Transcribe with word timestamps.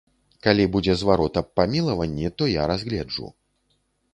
Калі 0.45 0.63
будзе 0.75 0.95
зварот 1.01 1.37
аб 1.41 1.47
памілаванні, 1.61 2.33
то 2.37 2.43
я 2.53 2.63
разгледжу. 2.73 3.31